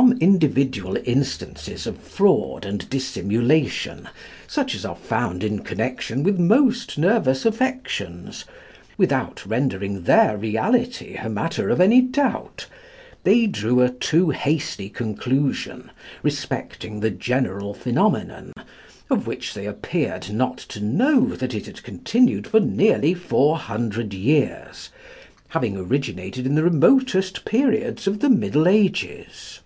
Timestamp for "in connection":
5.44-6.22